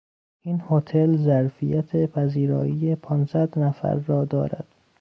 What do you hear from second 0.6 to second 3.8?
هتل ظرفیت پذیرایی پانصد